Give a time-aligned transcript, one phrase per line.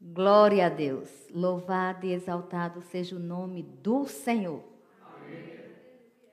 [0.00, 1.10] Glória a Deus.
[1.30, 4.62] Louvado e exaltado seja o nome do Senhor.
[5.02, 5.60] Amém.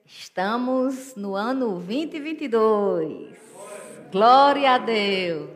[0.06, 3.38] Estamos no ano 2022.
[4.12, 5.50] Glória a Deus.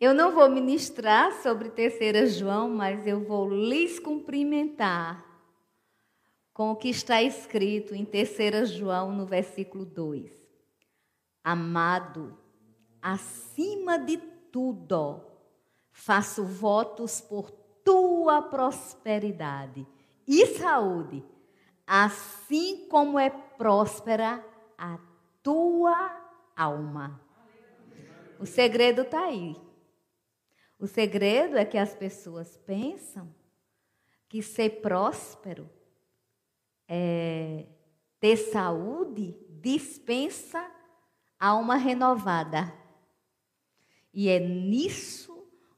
[0.00, 5.22] Eu não vou ministrar sobre terceira João, mas eu vou lhes cumprimentar
[6.54, 10.32] com o que está escrito em terceira João no versículo 2.
[11.42, 12.38] Amado,
[13.02, 14.16] acima de
[14.50, 15.33] tudo,
[15.94, 17.52] faço votos por
[17.84, 19.86] tua prosperidade
[20.26, 21.24] e saúde,
[21.86, 24.44] assim como é próspera
[24.76, 24.98] a
[25.40, 26.10] tua
[26.56, 27.20] alma.
[28.40, 29.56] O segredo está aí.
[30.80, 33.32] O segredo é que as pessoas pensam
[34.28, 35.70] que ser próspero
[36.88, 37.66] é
[38.18, 40.68] ter saúde dispensa
[41.38, 42.74] alma renovada.
[44.12, 45.33] E é nisso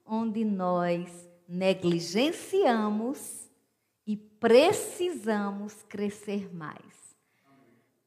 [0.06, 3.50] onde nós negligenciamos
[4.06, 7.16] e precisamos crescer mais.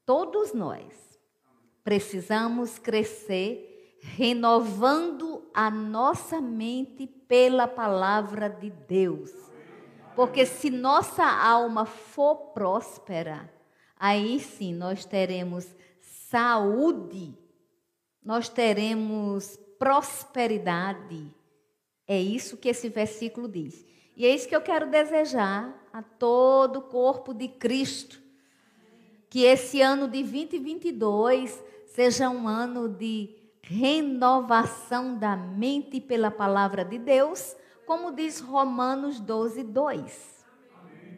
[0.06, 1.20] Todos nós
[1.84, 9.32] precisamos crescer renovando a nossa mente pela palavra de Deus.
[10.16, 13.52] Porque se nossa alma for próspera,
[13.98, 15.68] aí sim nós teremos
[16.00, 17.38] saúde,
[18.24, 21.34] nós teremos prosperidade,
[22.10, 23.86] é isso que esse versículo diz.
[24.18, 28.20] E é isso que eu quero desejar a todo o corpo de Cristo.
[29.30, 33.30] Que esse ano de 2022 seja um ano de
[33.62, 40.46] renovação da mente pela palavra de Deus, como diz Romanos 12, 2.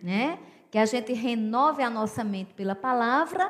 [0.03, 0.39] Né?
[0.69, 3.49] Que a gente renove a nossa mente pela palavra,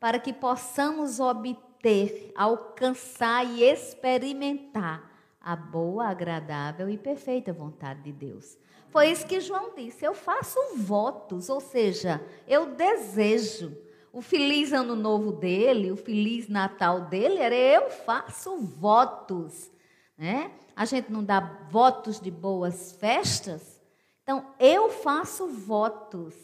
[0.00, 5.11] para que possamos obter, alcançar e experimentar
[5.42, 8.56] a boa, agradável e perfeita vontade de Deus.
[8.90, 10.04] Foi isso que João disse.
[10.04, 13.76] Eu faço votos, ou seja, eu desejo.
[14.12, 19.70] O feliz ano novo dele, o feliz Natal dele, era eu faço votos.
[20.16, 20.52] Né?
[20.76, 23.80] A gente não dá votos de boas festas?
[24.22, 26.34] Então, eu faço votos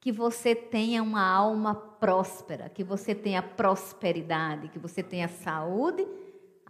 [0.00, 6.08] que você tenha uma alma próspera, que você tenha prosperidade, que você tenha saúde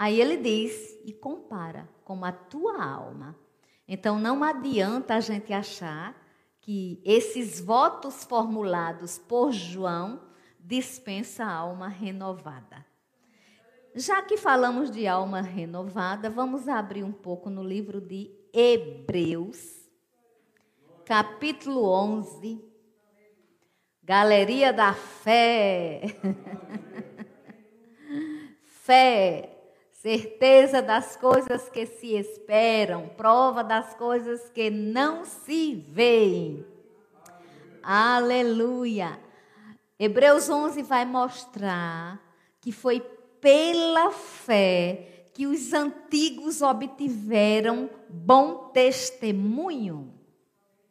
[0.02, 3.38] Aí ele diz e compara com a tua alma.
[3.86, 6.20] Então não adianta a gente achar
[6.60, 10.20] que esses votos formulados por João
[10.58, 12.84] dispensa a alma renovada.
[13.94, 19.88] Já que falamos de alma renovada, vamos abrir um pouco no livro de Hebreus,
[21.04, 22.60] capítulo 11.
[24.02, 26.02] Galeria da fé.
[28.66, 29.51] fé
[30.02, 36.66] certeza das coisas que se esperam, prova das coisas que não se veem.
[37.80, 39.20] Aleluia.
[39.96, 42.20] Hebreus 11 vai mostrar
[42.60, 42.98] que foi
[43.40, 50.12] pela fé que os antigos obtiveram bom testemunho.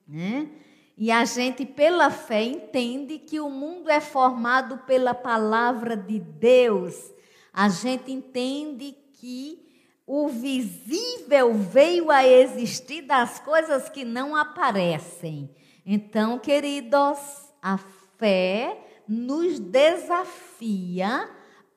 [0.07, 0.49] Né?
[0.97, 7.11] E a gente, pela fé, entende que o mundo é formado pela palavra de Deus.
[7.53, 9.71] A gente entende que
[10.07, 15.49] o visível veio a existir das coisas que não aparecem.
[15.85, 17.19] Então, queridos,
[17.61, 17.77] a
[18.17, 21.29] fé nos desafia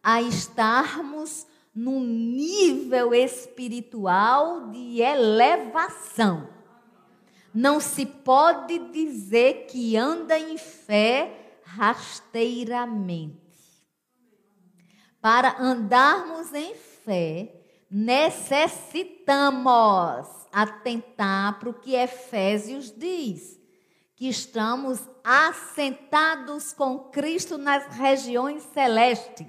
[0.03, 6.49] a estarmos num nível espiritual de elevação.
[7.53, 13.44] Não se pode dizer que anda em fé rasteiramente.
[15.25, 17.51] Para andarmos em fé,
[17.91, 23.59] necessitamos atentar para o que Efésios diz,
[24.17, 29.47] que estamos assentados com Cristo nas regiões celestes.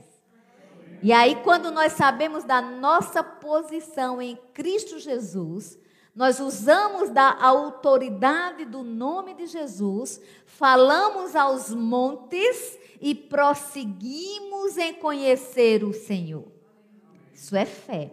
[1.04, 5.78] E aí, quando nós sabemos da nossa posição em Cristo Jesus,
[6.16, 15.84] nós usamos da autoridade do nome de Jesus, falamos aos montes e prosseguimos em conhecer
[15.84, 16.52] o Senhor.
[17.32, 18.12] Isso é fé.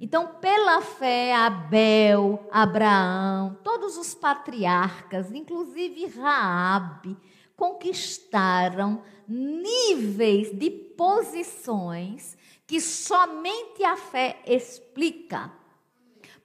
[0.00, 7.16] Então, pela fé, Abel, Abraão, todos os patriarcas, inclusive Raabe,
[7.56, 12.38] conquistaram níveis de posições
[12.68, 15.50] que somente a fé explica.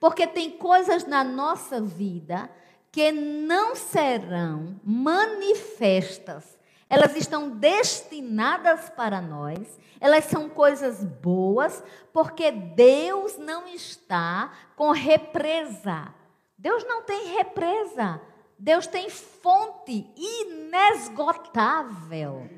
[0.00, 2.50] Porque tem coisas na nossa vida
[2.90, 6.56] que não serão manifestas
[6.88, 9.58] elas estão destinadas para nós,
[10.00, 16.14] elas são coisas boas, porque Deus não está com represa.
[16.56, 18.20] Deus não tem represa.
[18.58, 22.48] Deus tem fonte inesgotável.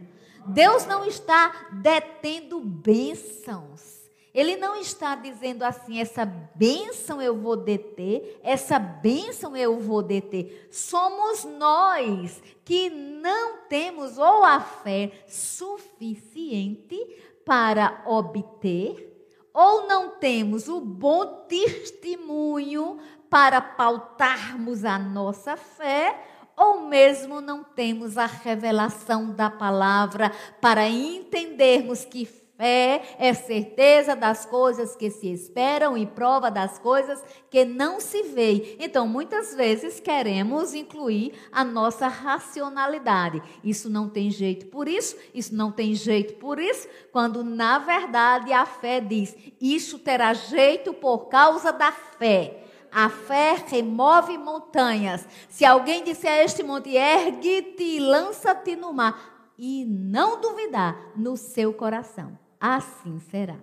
[0.46, 3.97] Deus não está detendo bênçãos.
[4.34, 10.69] Ele não está dizendo assim, essa bênção eu vou deter, essa bênção eu vou deter.
[10.70, 16.96] Somos nós que não temos ou a fé suficiente
[17.44, 19.06] para obter,
[19.54, 22.98] ou não temos o bom testemunho
[23.30, 26.22] para pautarmos a nossa fé,
[26.54, 30.30] ou mesmo não temos a revelação da palavra
[30.60, 32.26] para entendermos que
[32.58, 38.25] Fé é certeza das coisas que se esperam e prova das coisas que não se
[38.25, 38.75] veem.
[38.81, 43.40] Então, muitas vezes queremos incluir a nossa racionalidade.
[43.62, 48.52] Isso não tem jeito por isso, isso não tem jeito por isso, quando na verdade
[48.52, 52.64] a fé diz: isso terá jeito por causa da fé.
[52.90, 55.25] A fé remove montanhas.
[55.49, 61.37] Se alguém disser a este monte, ergue-te e lança-te no mar, e não duvidar no
[61.37, 63.56] seu coração assim será.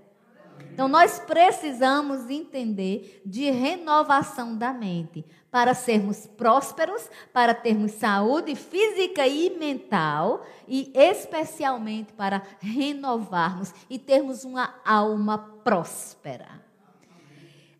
[0.73, 9.25] Então, nós precisamos entender de renovação da mente para sermos prósperos, para termos saúde física
[9.25, 16.63] e mental e, especialmente, para renovarmos e termos uma alma próspera.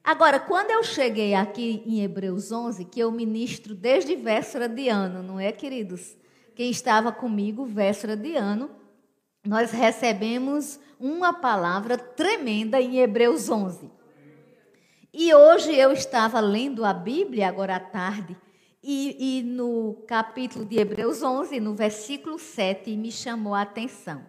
[0.01, 5.21] Agora, quando eu cheguei aqui em Hebreus 11, que eu ministro desde véspera de ano,
[5.21, 6.15] não é, queridos?
[6.55, 8.69] Quem estava comigo véspera de ano,
[9.45, 13.91] nós recebemos uma palavra tremenda em Hebreus 11.
[15.13, 18.35] E hoje eu estava lendo a Bíblia, agora à tarde,
[18.83, 24.23] e, e, no capítulo de Hebreus 11, no versículo 7, me chamou a atenção.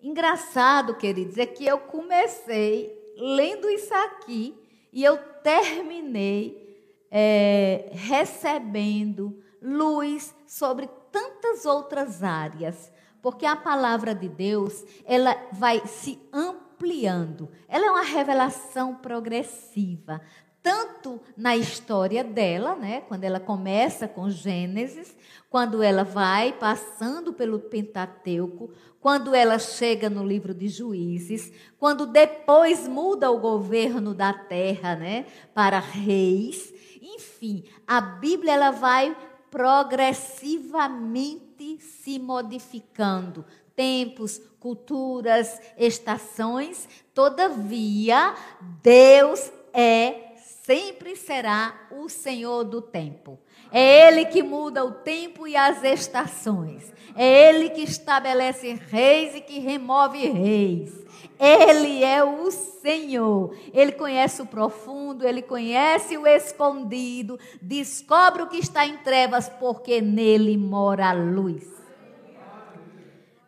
[0.00, 4.54] Engraçado, queridos, é que eu comecei lendo isso aqui
[4.92, 12.90] e eu terminei é, recebendo luz sobre tantas outras áreas
[13.22, 17.48] porque a palavra de Deus, ela vai se ampliando.
[17.68, 20.20] Ela é uma revelação progressiva,
[20.62, 25.16] tanto na história dela, né, quando ela começa com Gênesis,
[25.48, 28.70] quando ela vai passando pelo Pentateuco,
[29.00, 35.26] quando ela chega no livro de Juízes, quando depois muda o governo da terra, né,
[35.52, 39.16] para reis, enfim, a Bíblia ela vai
[39.50, 43.44] progressivamente se modificando.
[43.74, 48.34] Tempos, culturas, estações, todavia,
[48.82, 53.38] Deus é, sempre será o Senhor do tempo.
[53.70, 56.92] É Ele que muda o tempo e as estações.
[57.16, 61.01] É Ele que estabelece reis e que remove reis.
[61.44, 63.52] Ele é o Senhor.
[63.74, 70.00] Ele conhece o profundo, ele conhece o escondido, descobre o que está em trevas, porque
[70.00, 71.66] nele mora a luz.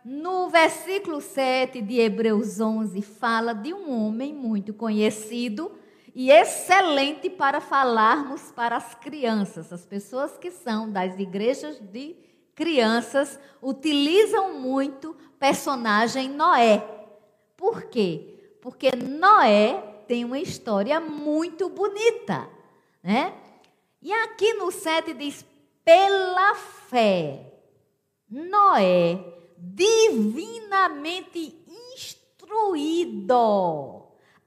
[0.05, 5.71] No versículo 7 de Hebreus 11, fala de um homem muito conhecido
[6.13, 9.73] e excelente para falarmos para as crianças.
[9.73, 12.17] As pessoas que são das igrejas de
[12.57, 17.04] crianças utilizam muito personagem Noé.
[17.65, 18.59] Por quê?
[18.61, 22.47] Porque Noé tem uma história muito bonita,
[23.03, 23.35] né?
[24.03, 25.43] E aqui no 7 diz:
[25.83, 27.55] pela fé,
[28.29, 29.19] Noé
[29.57, 31.59] divinamente
[31.95, 33.33] instruído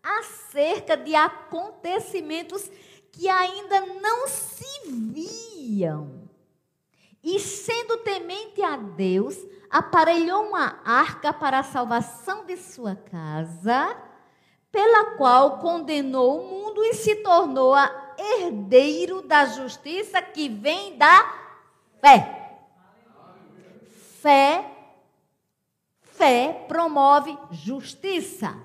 [0.03, 2.69] acerca de acontecimentos
[3.11, 6.16] que ainda não se viam.
[7.29, 9.37] E sendo temente a Deus,
[9.69, 13.97] aparelhou uma arca para a salvação de sua casa,
[14.71, 21.35] pela qual condenou o mundo e se tornou a herdeiro da justiça que vem da
[21.99, 22.61] fé.
[24.21, 24.71] Fé
[25.99, 28.57] Fé promove justiça.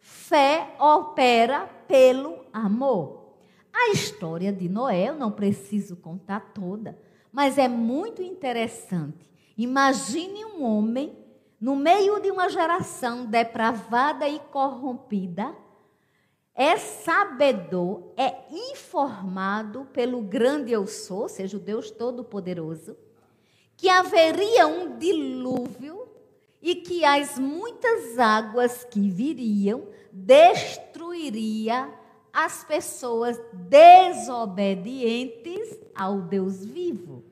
[0.00, 3.34] Fé opera pelo amor.
[3.70, 6.98] A história de Noé, eu não preciso contar toda,
[7.34, 9.28] mas é muito interessante.
[9.58, 11.18] Imagine um homem
[11.60, 15.52] no meio de uma geração depravada e corrompida,
[16.54, 22.96] é sabedor, é informado pelo grande eu sou, ou seja, o Deus Todo-Poderoso,
[23.76, 26.06] que haveria um dilúvio
[26.62, 31.92] e que as muitas águas que viriam destruiria
[32.34, 37.22] as pessoas desobedientes ao Deus vivo.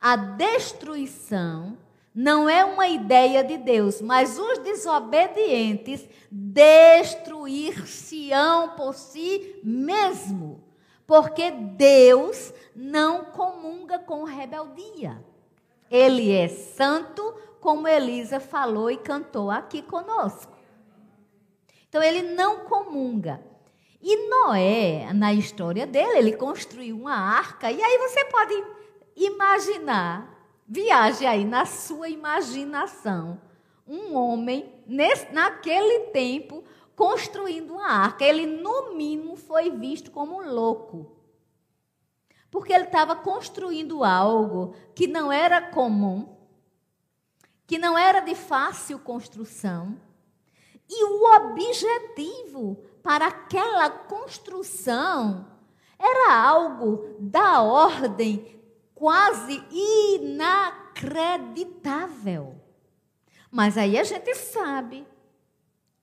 [0.00, 1.78] A destruição
[2.12, 10.64] não é uma ideia de Deus, mas os desobedientes destruir-se-ão por si mesmo,
[11.06, 15.24] Porque Deus não comunga com rebeldia.
[15.90, 20.54] Ele é santo, como Elisa falou e cantou aqui conosco.
[21.88, 23.47] Então ele não comunga.
[24.00, 28.64] E Noé, na história dele, ele construiu uma arca, e aí você pode
[29.16, 33.40] imaginar, viaje aí na sua imaginação,
[33.86, 36.62] um homem nesse, naquele tempo
[36.94, 38.24] construindo uma arca.
[38.24, 41.16] Ele, no mínimo, foi visto como louco.
[42.50, 46.36] Porque ele estava construindo algo que não era comum,
[47.66, 49.96] que não era de fácil construção.
[50.88, 55.48] E o objetivo para aquela construção
[55.98, 58.60] era algo da ordem
[58.94, 59.64] quase
[60.20, 62.54] inacreditável.
[63.50, 65.06] Mas aí a gente sabe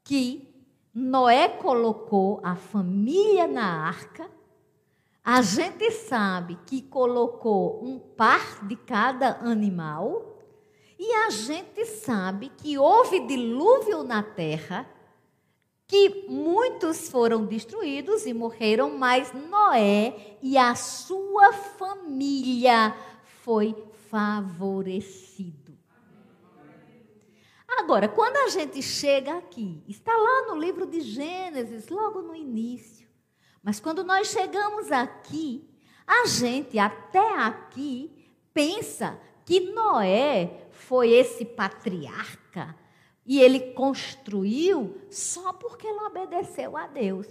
[0.03, 0.51] que
[0.91, 4.27] Noé colocou a família na arca.
[5.23, 10.39] A gente sabe que colocou um par de cada animal.
[10.97, 14.89] E a gente sabe que houve dilúvio na terra,
[15.95, 22.93] que muitos foram destruídos e morreram, mas Noé e a sua família
[23.43, 23.73] foi
[24.09, 25.73] favorecido.
[27.79, 33.07] Agora, quando a gente chega aqui, está lá no livro de Gênesis, logo no início.
[33.63, 35.65] Mas quando nós chegamos aqui,
[36.05, 42.75] a gente até aqui pensa que Noé foi esse patriarca
[43.25, 47.27] e ele construiu só porque ele obedeceu a Deus.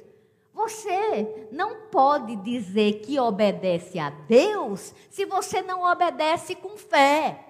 [0.53, 7.45] Você não pode dizer que obedece a Deus se você não obedece com fé.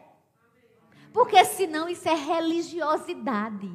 [1.13, 3.71] Porque senão isso é religiosidade.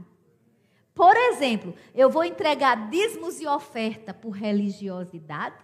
[0.94, 5.56] Por exemplo, eu vou entregar dízimos e oferta por religiosidade?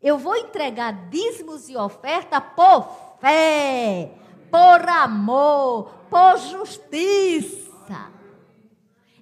[0.00, 4.12] Eu vou entregar dízimos e oferta por fé,
[4.50, 7.67] por amor, por justiça.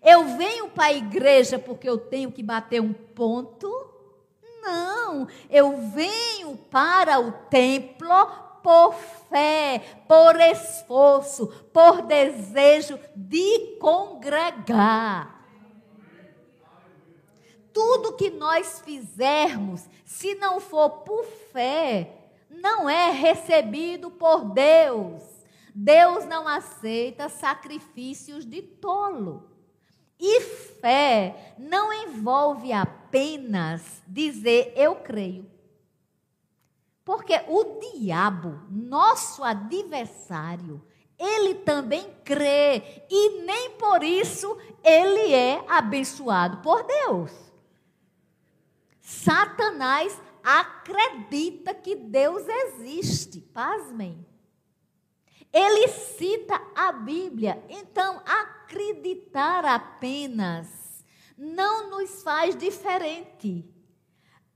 [0.02, 3.68] Eu venho para a igreja porque eu tenho que bater um ponto?
[4.62, 8.08] Não, eu venho para o templo
[8.62, 8.94] por
[9.30, 15.46] fé, por esforço, por desejo de congregar.
[17.72, 22.10] Tudo que nós fizermos, se não for por fé,
[22.50, 25.35] não é recebido por Deus.
[25.78, 29.46] Deus não aceita sacrifícios de tolo.
[30.18, 35.50] E fé não envolve apenas dizer eu creio.
[37.04, 40.82] Porque o diabo, nosso adversário,
[41.18, 47.30] ele também crê e nem por isso ele é abençoado por Deus.
[49.02, 54.26] Satanás acredita que Deus existe, pasmem.
[55.56, 61.04] Ele cita a Bíblia, então acreditar apenas
[61.38, 63.64] não nos faz diferente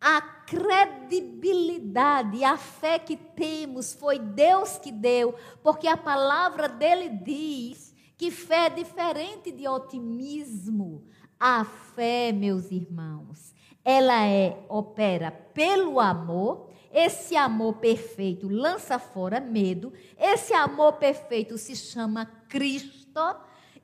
[0.01, 7.95] a credibilidade, a fé que temos foi Deus que deu, porque a palavra dele diz
[8.17, 11.05] que fé é diferente de otimismo.
[11.39, 13.55] A fé, meus irmãos,
[13.85, 16.70] ela é opera pelo amor.
[16.93, 19.93] Esse amor perfeito lança fora medo.
[20.19, 23.21] Esse amor perfeito se chama Cristo.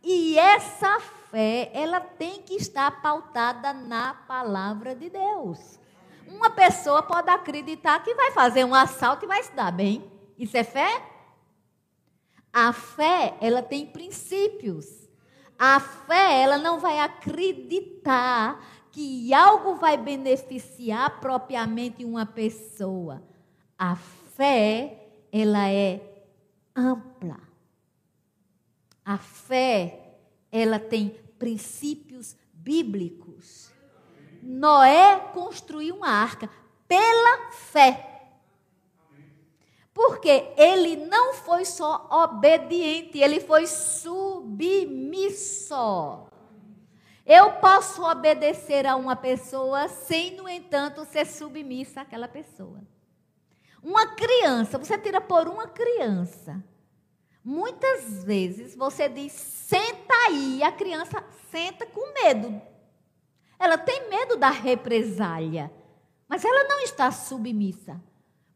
[0.03, 5.79] E essa fé, ela tem que estar pautada na palavra de Deus.
[6.27, 10.11] Uma pessoa pode acreditar que vai fazer um assalto e vai se dar bem.
[10.37, 11.03] Isso é fé?
[12.53, 14.87] A fé, ela tem princípios.
[15.59, 18.63] A fé, ela não vai acreditar
[18.97, 23.23] que algo vai beneficiar propriamente uma pessoa.
[23.79, 26.01] A fé, ela é
[26.75, 27.39] ampla.
[29.05, 30.17] A fé,
[30.51, 33.71] ela tem princípios bíblicos.
[34.43, 36.49] Noé construiu uma arca
[36.89, 38.31] pela fé.
[39.93, 44.47] Porque ele não foi só obediente, ele foi submisso.
[47.27, 52.81] Eu posso obedecer a uma pessoa sem, no entanto, ser submissa àquela pessoa.
[53.83, 56.63] Uma criança, você tira por uma criança.
[57.45, 62.61] Muitas vezes você diz, senta aí, a criança senta com medo
[63.59, 65.73] ela tem medo da represália,
[66.29, 68.01] mas ela não está submissa.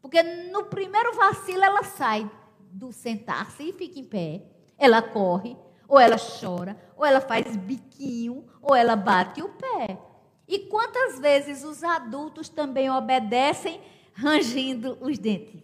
[0.00, 4.42] Porque no primeiro vacilo ela sai do sentar-se e fica em pé.
[4.78, 5.56] Ela corre,
[5.90, 9.98] ou ela chora, ou ela faz biquinho, ou ela bate o pé.
[10.46, 13.80] E quantas vezes os adultos também obedecem
[14.14, 15.60] rangindo os dentes?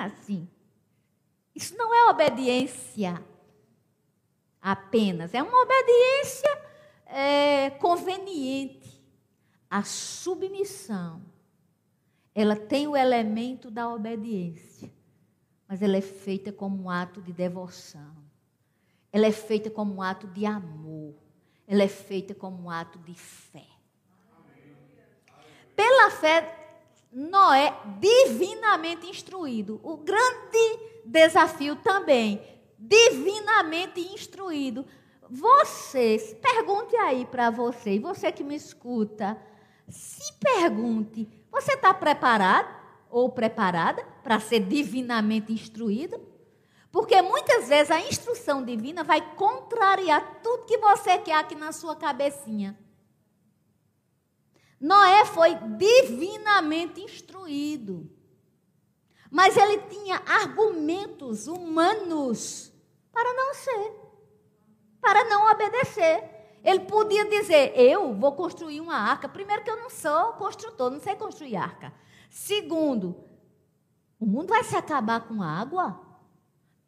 [0.00, 0.48] Assim.
[1.54, 3.22] Isso não é obediência
[4.60, 6.62] apenas, é uma obediência
[7.06, 8.98] é, conveniente.
[9.70, 11.22] A submissão,
[12.34, 14.90] ela tem o elemento da obediência,
[15.68, 18.27] mas ela é feita como um ato de devoção.
[19.12, 21.14] Ela é feita como um ato de amor.
[21.66, 23.66] Ela é feita como um ato de fé.
[25.74, 26.58] Pela fé,
[27.12, 29.80] Noé, divinamente instruído.
[29.82, 32.42] O grande desafio também,
[32.78, 34.84] divinamente instruído.
[35.30, 39.36] Vocês, pergunte aí para você, e você que me escuta,
[39.88, 42.76] se pergunte: você está preparado
[43.10, 46.20] ou preparada para ser divinamente instruído?
[46.90, 51.94] Porque muitas vezes a instrução divina vai contrariar tudo que você quer aqui na sua
[51.94, 52.78] cabecinha.
[54.80, 58.10] Noé foi divinamente instruído.
[59.30, 62.72] Mas ele tinha argumentos humanos
[63.12, 63.92] para não ser,
[65.00, 66.38] para não obedecer.
[66.64, 69.28] Ele podia dizer: Eu vou construir uma arca.
[69.28, 71.92] Primeiro, que eu não sou construtor, não sei construir arca.
[72.30, 73.16] Segundo,
[74.18, 76.07] o mundo vai se acabar com água?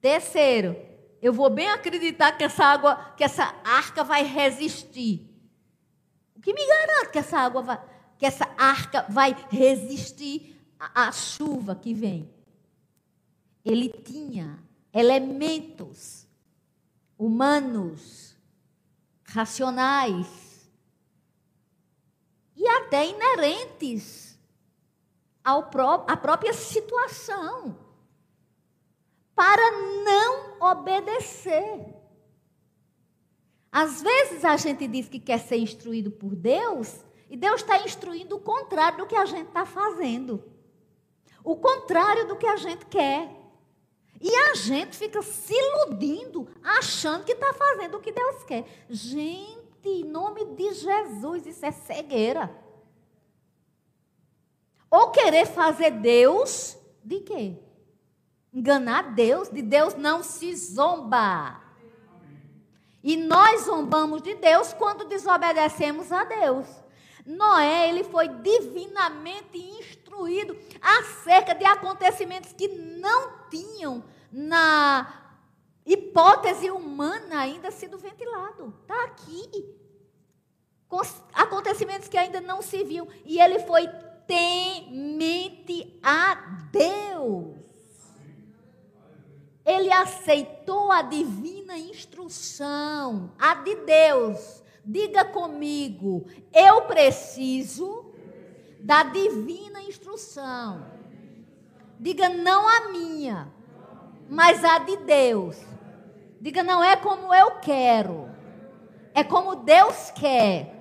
[0.01, 0.77] Terceiro,
[1.21, 5.29] eu vou bem acreditar que essa água, que essa arca vai resistir.
[6.35, 7.83] O que me garante que essa água vai,
[8.19, 12.33] que essa arca vai resistir à, chuva que vem?
[13.63, 14.59] Ele tinha
[14.93, 16.27] elementos
[17.19, 18.35] humanos,
[19.25, 20.71] racionais
[22.57, 24.39] e até inerentes
[25.45, 27.90] ao pró à própria situação
[29.41, 29.71] para
[30.05, 31.95] não obedecer.
[33.73, 38.37] Às vezes a gente diz que quer ser instruído por Deus, e Deus está instruindo
[38.37, 40.45] o contrário do que a gente está fazendo.
[41.43, 43.35] O contrário do que a gente quer.
[44.21, 48.67] E a gente fica se iludindo, achando que está fazendo o que Deus quer.
[48.91, 52.55] Gente, em nome de Jesus, isso é cegueira.
[54.91, 57.70] Ou querer fazer Deus de quê?
[58.53, 61.61] Enganar Deus, de Deus não se zomba.
[63.03, 66.67] E nós zombamos de Deus quando desobedecemos a Deus.
[67.25, 75.37] Noé, ele foi divinamente instruído acerca de acontecimentos que não tinham na
[75.87, 78.75] hipótese humana ainda sido ventilado.
[78.83, 79.77] Está aqui.
[81.33, 83.07] Acontecimentos que ainda não se viam.
[83.25, 83.89] E ele foi
[84.27, 86.35] temente a
[86.73, 87.60] Deus.
[89.65, 94.63] Ele aceitou a divina instrução, a de Deus.
[94.85, 98.13] Diga comigo, eu preciso
[98.81, 100.87] da divina instrução.
[101.99, 103.53] Diga não a minha,
[104.29, 105.59] mas a de Deus.
[106.41, 108.31] Diga não é como eu quero,
[109.13, 110.75] é como Deus quer.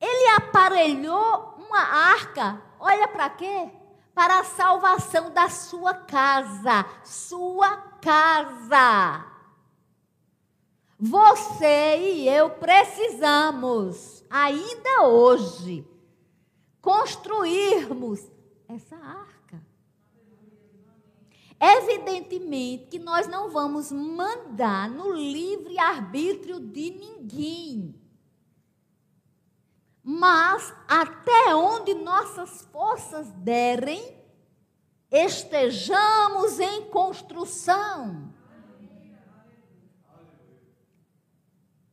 [0.00, 3.70] Ele aparelhou uma arca, olha para quê?
[4.14, 6.86] Para a salvação da sua casa.
[7.04, 9.26] Sua casa.
[10.98, 15.86] Você e eu precisamos, ainda hoje,
[16.80, 18.20] construirmos
[18.68, 19.34] essa arca.
[21.60, 27.94] Evidentemente que nós não vamos mandar no livre arbítrio de ninguém.
[30.06, 34.22] Mas até onde nossas forças derem,
[35.10, 38.30] estejamos em construção.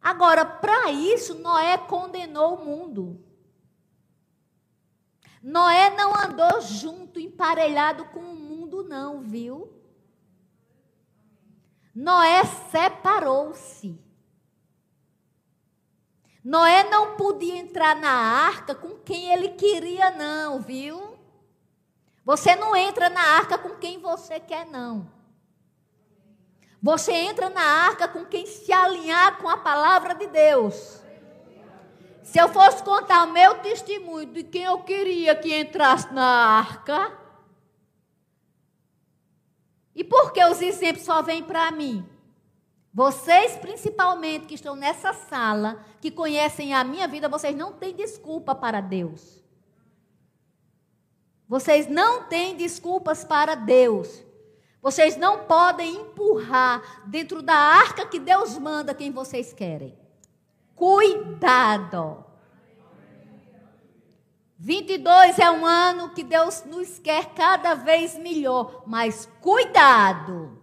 [0.02, 3.24] Agora, para isso, Noé condenou o mundo.
[5.42, 9.72] Noé não andou junto, emparelhado com o mundo, não, viu?
[11.96, 14.11] Noé separou-se.
[16.44, 21.18] Noé não podia entrar na arca com quem ele queria, não, viu?
[22.26, 25.08] Você não entra na arca com quem você quer, não.
[26.82, 31.00] Você entra na arca com quem se alinhar com a palavra de Deus.
[32.24, 37.16] Se eu fosse contar o meu testemunho de quem eu queria que entrasse na arca,
[39.94, 42.08] e por que os exemplos só vêm para mim?
[42.94, 48.54] Vocês, principalmente, que estão nessa sala, que conhecem a minha vida, vocês não têm desculpa
[48.54, 49.42] para Deus.
[51.48, 54.24] Vocês não têm desculpas para Deus.
[54.82, 59.98] Vocês não podem empurrar dentro da arca que Deus manda quem vocês querem.
[60.76, 62.26] Cuidado!
[64.58, 70.61] 22 é um ano que Deus nos quer cada vez melhor, mas cuidado!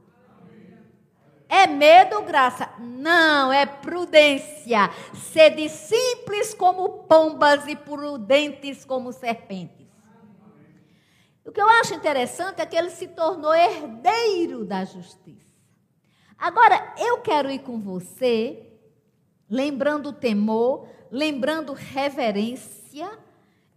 [1.48, 2.68] É medo ou graça?
[2.78, 4.90] Não, é prudência.
[5.14, 9.88] Sede simples como pombas e prudentes como serpentes.
[11.46, 15.48] O que eu acho interessante é que ele se tornou herdeiro da justiça.
[16.36, 18.74] Agora, eu quero ir com você,
[19.48, 23.10] lembrando o temor, lembrando reverência.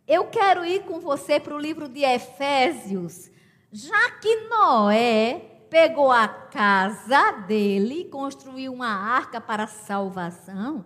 [0.06, 3.32] Eu quero ir com você para o livro de Efésios,
[3.72, 10.84] já que Noé pegou a casa dele, construiu uma arca para salvação.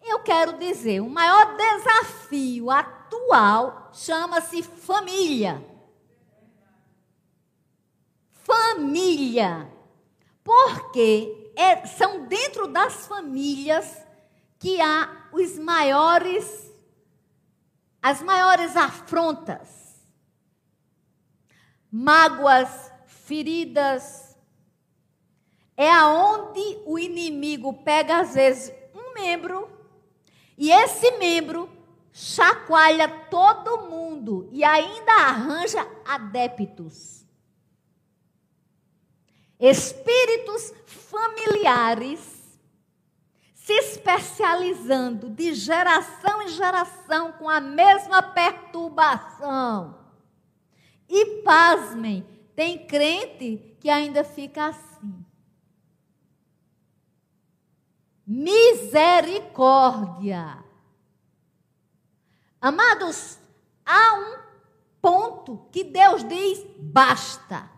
[0.00, 5.60] Eu quero dizer, o maior desafio atual chama-se família.
[8.30, 9.68] Família.
[10.44, 14.06] Porque é, são dentro das famílias
[14.60, 16.72] que há os maiores,
[18.00, 20.00] as maiores afrontas,
[21.90, 22.89] mágoas,
[23.30, 24.36] feridas.
[25.76, 29.70] É aonde o inimigo pega, às vezes, um membro,
[30.58, 31.70] e esse membro
[32.12, 37.24] chacoalha todo mundo e ainda arranja adeptos.
[39.60, 42.58] Espíritos familiares
[43.54, 49.98] se especializando de geração em geração com a mesma perturbação.
[51.08, 55.24] E pasmem, tem crente que ainda fica assim.
[58.26, 60.62] Misericórdia.
[62.60, 63.38] Amados,
[63.84, 64.38] há um
[65.00, 67.68] ponto que Deus diz: basta.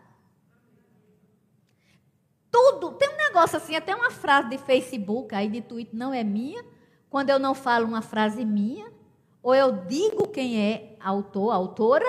[2.50, 6.22] Tudo, tem um negócio assim, até uma frase de Facebook, aí de Twitter, não é
[6.22, 6.62] minha.
[7.08, 8.92] Quando eu não falo uma frase minha,
[9.42, 12.04] ou eu digo quem é autor, autora,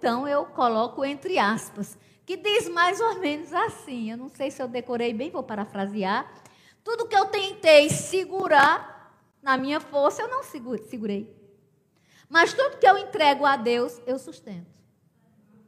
[0.00, 4.10] então eu coloco entre aspas, que diz mais ou menos assim.
[4.10, 6.26] Eu não sei se eu decorei bem, vou parafrasear.
[6.82, 11.30] Tudo que eu tentei segurar na minha força, eu não segurei.
[12.30, 14.70] Mas tudo que eu entrego a Deus, eu sustento.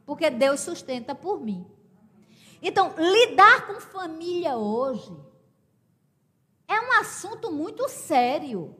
[0.03, 1.67] Porque Deus sustenta por mim.
[2.59, 5.15] Então, lidar com família hoje
[6.67, 8.75] é um assunto muito sério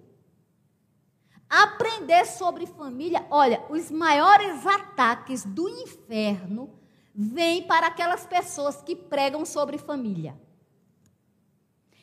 [1.61, 3.25] aprender sobre família.
[3.29, 6.69] Olha, os maiores ataques do inferno
[7.13, 10.35] vêm para aquelas pessoas que pregam sobre família.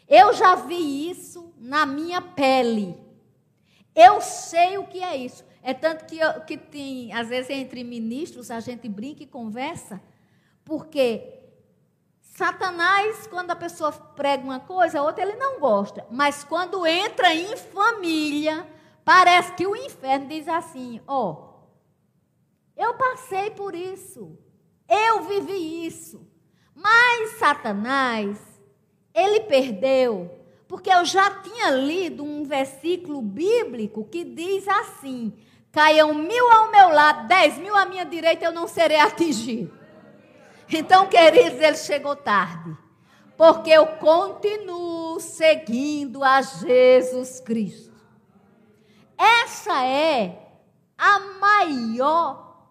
[0.08, 2.96] Eu já vi isso na minha pele.
[3.94, 5.44] Eu sei o que é isso.
[5.62, 10.00] É tanto que, eu, que tem, às vezes, entre ministros, a gente brinca e conversa,
[10.64, 11.38] porque
[12.20, 16.06] Satanás, quando a pessoa prega uma coisa, a outra ele não gosta.
[16.10, 18.66] Mas quando entra em família,
[19.12, 24.38] Parece que o inferno diz assim: ó, oh, eu passei por isso,
[24.88, 26.25] eu vivi isso,
[26.73, 28.38] mas Satanás,
[29.12, 30.31] ele perdeu,
[30.68, 35.37] porque eu já tinha lido um versículo bíblico que diz assim:
[35.73, 39.77] caiam mil ao meu lado, dez mil à minha direita, eu não serei atingido.
[40.68, 42.77] Então, queridos, ele chegou tarde,
[43.37, 47.89] porque eu continuo seguindo a Jesus Cristo.
[49.20, 50.48] Essa é
[50.96, 52.70] a maior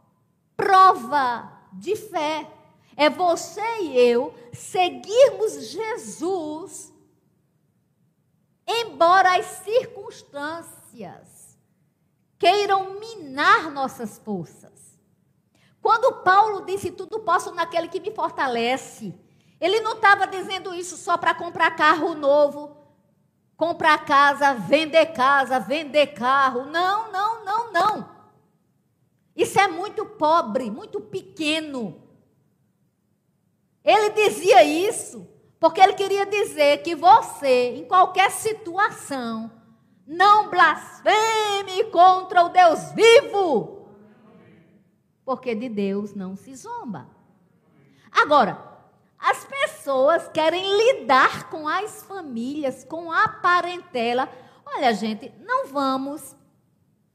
[0.58, 2.52] prova de fé.
[2.98, 6.92] É você e eu seguirmos Jesus,
[8.68, 11.56] embora as circunstâncias
[12.40, 14.98] queiram minar nossas forças.
[15.80, 19.14] Quando Paulo disse tudo posso naquele que me fortalece,
[19.62, 22.69] ele não estava dizendo isso só para comprar carro novo,
[23.60, 26.64] comprar casa, vender casa, vender carro.
[26.64, 28.10] Não, não, não, não.
[29.36, 32.02] Isso é muito pobre, muito pequeno.
[33.84, 35.28] Ele dizia isso
[35.60, 39.52] porque ele queria dizer que você, em qualquer situação,
[40.08, 43.90] não blasfeme contra o Deus vivo.
[45.26, 47.10] Porque de Deus não se zomba.
[48.10, 48.69] Agora,
[49.20, 54.30] as pessoas querem lidar com as famílias, com a parentela.
[54.66, 56.36] Olha, gente, não vamos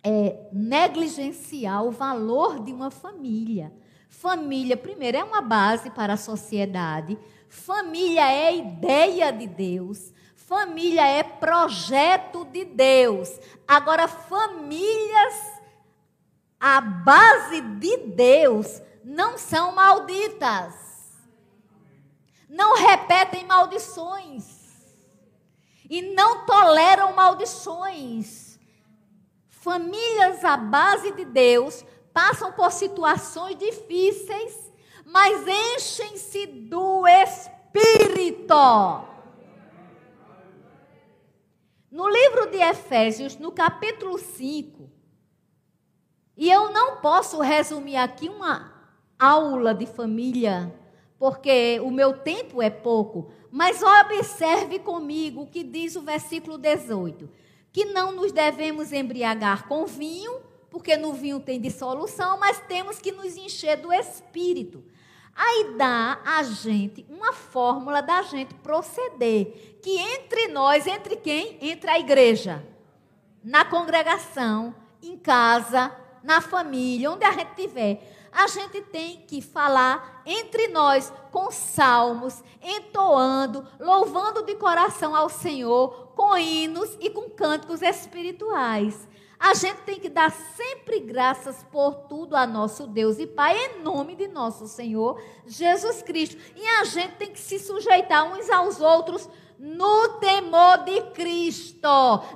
[0.03, 3.73] é, negligenciar o valor de uma família.
[4.11, 7.19] Família, primeiro, é uma base para a sociedade.
[7.49, 10.13] Família é ideia de Deus.
[10.37, 13.31] Família é projeto de Deus.
[13.67, 15.35] Agora, famílias,
[16.61, 20.84] a base de Deus, não são malditas.
[22.49, 24.45] Não repetem maldições
[25.89, 28.59] e não toleram maldições.
[29.49, 34.73] Famílias à base de Deus passam por situações difíceis,
[35.05, 38.55] mas enchem-se do Espírito.
[41.91, 44.91] No livro de Efésios, no capítulo 5,
[46.37, 48.73] e eu não posso resumir aqui uma
[49.19, 50.75] aula de família,
[51.19, 57.29] porque o meu tempo é pouco, mas observe comigo o que diz o versículo 18:
[57.73, 63.13] que não nos devemos embriagar com vinho, porque no vinho tem dissolução, mas temos que
[63.13, 64.85] nos encher do espírito.
[65.37, 71.59] Aí dá a gente uma fórmula da gente proceder, que entre nós, entre quem?
[71.61, 72.65] Entre a igreja,
[73.43, 75.95] na congregação, em casa,
[76.25, 82.43] na família, onde a gente estiver, a gente tem que falar entre nós com salmos,
[82.61, 89.07] entoando, louvando de coração ao Senhor, com hinos e com cânticos espirituais.
[89.39, 93.83] A gente tem que dar sempre graças por tudo a nosso Deus e Pai, em
[93.83, 96.37] nome de nosso Senhor Jesus Cristo.
[96.57, 101.89] E a gente tem que se sujeitar uns aos outros no temor de Cristo.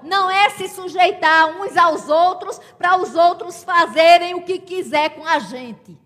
[0.03, 5.27] Não é se sujeitar uns aos outros para os outros fazerem o que quiser com
[5.27, 5.99] a gente.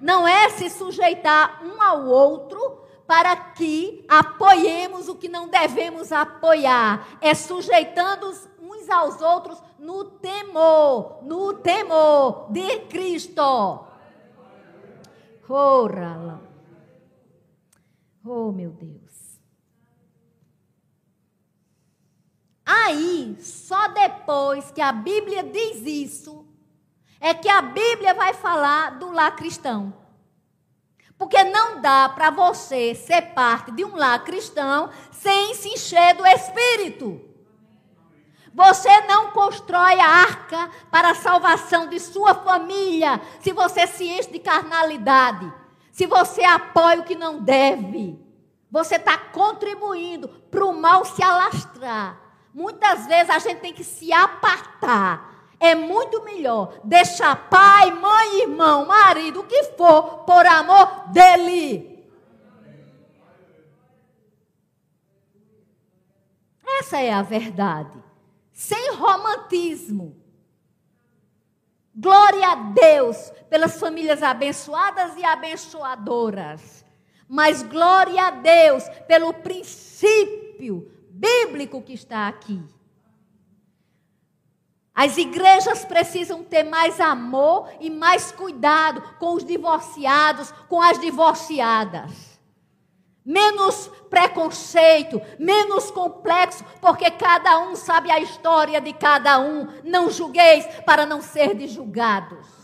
[0.00, 7.06] Não é se sujeitar um ao outro para que apoiemos o que não devemos apoiar.
[7.20, 13.42] É sujeitando uns aos outros no temor, no temor de Cristo.
[15.48, 15.88] Oh,
[18.24, 18.99] oh meu Deus.
[22.72, 26.46] Aí, só depois que a Bíblia diz isso,
[27.20, 29.92] é que a Bíblia vai falar do lar cristão.
[31.18, 36.24] Porque não dá para você ser parte de um lar cristão sem se encher do
[36.24, 37.20] Espírito.
[38.54, 44.30] Você não constrói a arca para a salvação de sua família se você se enche
[44.30, 45.52] de carnalidade,
[45.90, 48.16] se você apoia o que não deve.
[48.70, 52.29] Você está contribuindo para o mal se alastrar.
[52.52, 55.30] Muitas vezes a gente tem que se apartar.
[55.58, 61.90] É muito melhor deixar pai, mãe, irmão, marido, o que for, por amor dele.
[66.78, 68.02] Essa é a verdade.
[68.52, 70.16] Sem romantismo.
[71.94, 76.84] Glória a Deus pelas famílias abençoadas e abençoadoras.
[77.28, 82.62] Mas glória a Deus pelo princípio bíblico que está aqui.
[84.94, 92.38] As igrejas precisam ter mais amor e mais cuidado com os divorciados, com as divorciadas.
[93.24, 99.68] Menos preconceito, menos complexo, porque cada um sabe a história de cada um.
[99.84, 102.59] Não julgueis para não ser julgados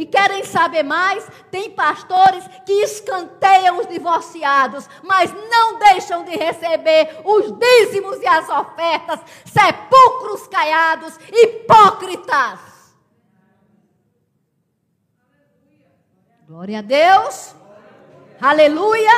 [0.00, 7.20] e querem saber mais, tem pastores que escanteiam os divorciados, mas não deixam de receber
[7.22, 12.60] os dízimos e as ofertas, sepulcros caiados, hipócritas.
[16.48, 17.54] Glória a Deus.
[18.40, 19.12] Aleluia.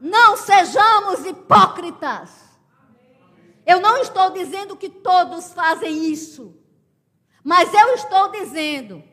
[0.00, 2.42] Não sejamos hipócritas.
[3.64, 6.60] Eu não estou dizendo que todos fazem isso.
[7.44, 9.11] Mas eu estou dizendo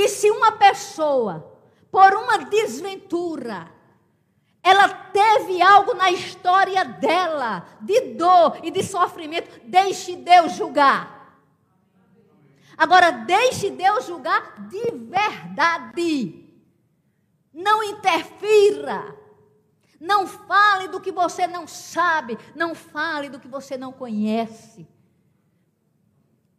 [0.00, 1.60] que se uma pessoa,
[1.92, 3.70] por uma desventura,
[4.62, 11.36] ela teve algo na história dela de dor e de sofrimento, deixe Deus julgar.
[12.78, 16.48] Agora, deixe Deus julgar de verdade.
[17.52, 19.14] Não interfira.
[20.00, 22.38] Não fale do que você não sabe.
[22.54, 24.88] Não fale do que você não conhece.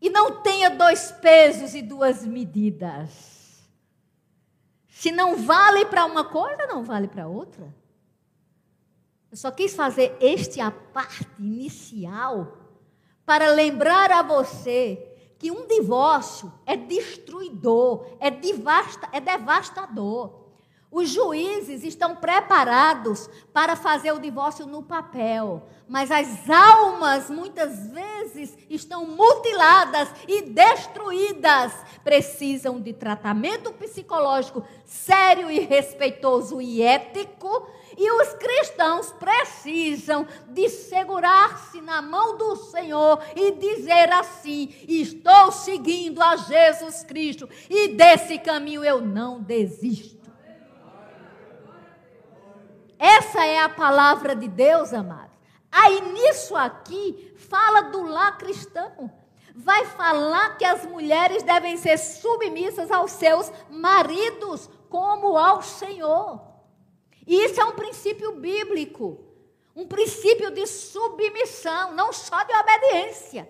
[0.01, 3.63] E não tenha dois pesos e duas medidas.
[4.87, 7.73] Se não vale para uma coisa, não vale para outra.
[9.29, 12.57] Eu só quis fazer este a parte inicial
[13.25, 15.07] para lembrar a você
[15.39, 20.40] que um divórcio é destruidor, é, devasta, é devastador.
[20.91, 28.57] Os juízes estão preparados para fazer o divórcio no papel, mas as almas muitas vezes
[28.69, 31.71] estão mutiladas e destruídas.
[32.03, 37.69] Precisam de tratamento psicológico sério e respeitoso e ético.
[37.97, 46.21] E os cristãos precisam de segurar-se na mão do Senhor e dizer assim: estou seguindo
[46.21, 50.20] a Jesus Cristo e desse caminho eu não desisto.
[53.01, 55.35] Essa é a palavra de Deus, amados.
[55.71, 59.11] Aí nisso aqui fala do lar cristão.
[59.55, 66.41] Vai falar que as mulheres devem ser submissas aos seus maridos, como ao Senhor.
[67.25, 69.19] E isso é um princípio bíblico.
[69.75, 73.49] Um princípio de submissão, não só de obediência.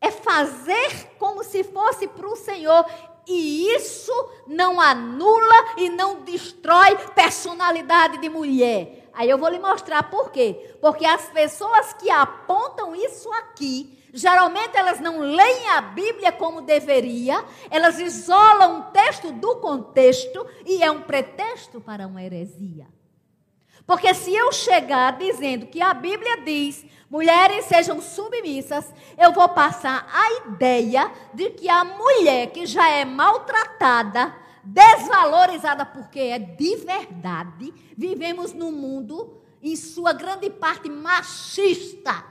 [0.00, 2.86] É fazer como se fosse para o Senhor.
[3.26, 4.12] E isso
[4.46, 9.08] não anula e não destrói personalidade de mulher.
[9.12, 10.76] Aí eu vou lhe mostrar por quê.
[10.80, 17.44] Porque as pessoas que apontam isso aqui, geralmente elas não leem a Bíblia como deveria,
[17.70, 22.86] elas isolam um texto do contexto e é um pretexto para uma heresia.
[23.86, 30.08] Porque se eu chegar dizendo que a Bíblia diz mulheres sejam submissas, eu vou passar
[30.12, 37.74] a ideia de que a mulher que já é maltratada, desvalorizada porque é de verdade,
[37.96, 42.24] vivemos num mundo, em sua grande parte, machista.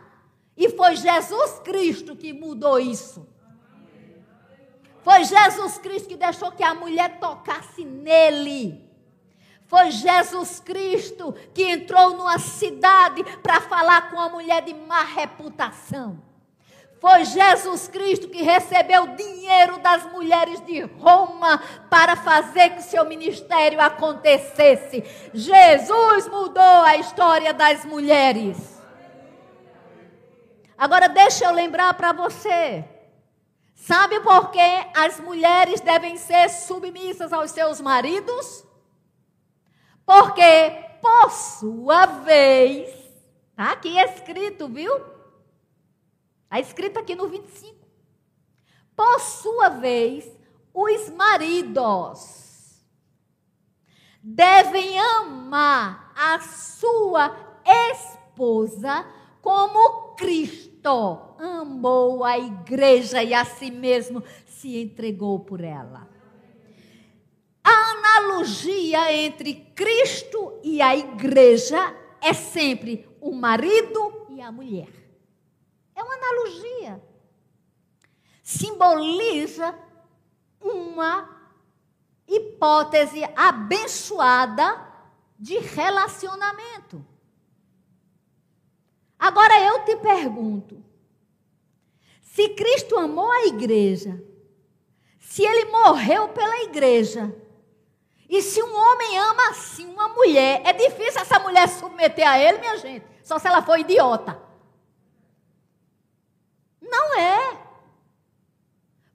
[0.55, 3.27] E foi Jesus Cristo que mudou isso.
[5.03, 8.88] Foi Jesus Cristo que deixou que a mulher tocasse nele.
[9.69, 16.19] Foi Jesus Cristo que entrou numa cidade para falar com a mulher de má reputação.
[16.99, 23.79] Foi Jesus Cristo que recebeu dinheiro das mulheres de Roma para fazer que seu ministério
[23.79, 25.03] acontecesse.
[25.36, 28.58] Jesus mudou a história das mulheres.
[30.75, 32.84] Agora deixa eu lembrar para você.
[33.75, 38.67] Sabe por que as mulheres devem ser submissas aos seus maridos?
[40.09, 42.89] Porque, por sua vez,
[43.51, 44.91] está aqui escrito, viu?
[46.45, 47.77] Está escrito aqui no 25.
[48.95, 50.27] Por sua vez,
[50.73, 52.83] os maridos
[54.23, 57.61] devem amar a sua
[57.93, 59.05] esposa
[59.43, 66.09] como Cristo amou a igreja e a si mesmo se entregou por ela.
[67.69, 74.89] Analogia entre Cristo e a igreja é sempre o marido e a mulher.
[75.95, 77.01] É uma analogia.
[78.41, 79.77] Simboliza
[80.62, 81.38] uma
[82.27, 84.88] hipótese abençoada
[85.38, 87.05] de relacionamento.
[89.17, 90.84] Agora eu te pergunto:
[92.21, 94.23] se Cristo amou a igreja,
[95.19, 97.36] se ele morreu pela igreja,
[98.29, 102.59] e se um homem ama assim uma mulher, é difícil essa mulher submeter a ele,
[102.59, 103.03] minha gente.
[103.23, 104.39] Só se ela for idiota.
[106.79, 107.57] Não é.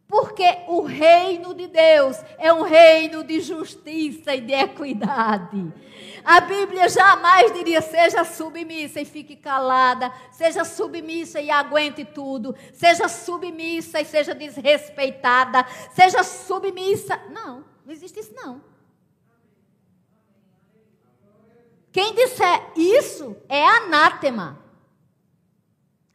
[0.09, 5.73] Porque o reino de Deus é um reino de justiça e de equidade.
[6.25, 13.09] A Bíblia jamais diria: seja submissa e fique calada, seja submissa e aguente tudo, seja
[13.09, 17.21] submissa e seja desrespeitada, seja submissa.
[17.31, 18.74] Não, não existe isso não.
[21.95, 24.59] Quem disser isso é anátema.